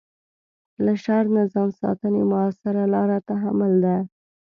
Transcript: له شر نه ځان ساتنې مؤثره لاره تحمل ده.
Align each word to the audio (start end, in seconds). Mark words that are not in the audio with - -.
له 0.83 0.93
شر 1.03 1.23
نه 1.35 1.43
ځان 1.53 1.69
ساتنې 1.81 2.23
مؤثره 2.31 2.83
لاره 2.93 3.17
تحمل 3.29 3.73
ده. 3.85 3.95